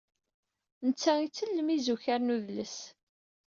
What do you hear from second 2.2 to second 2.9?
n udles.